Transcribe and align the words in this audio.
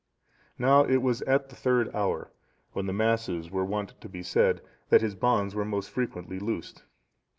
Now 0.57 0.83
it 0.83 0.97
was 1.03 1.21
at 1.27 1.49
the 1.49 1.55
third 1.55 1.95
hour, 1.95 2.31
when 2.73 2.87
the 2.87 2.91
Masses 2.91 3.51
were 3.51 3.63
wont 3.63 3.93
to 4.01 4.09
be 4.09 4.23
said, 4.23 4.61
that 4.89 5.01
his 5.01 5.13
bonds 5.13 5.53
were 5.53 5.63
most 5.63 5.91
frequently 5.91 6.39
loosed. 6.39 6.81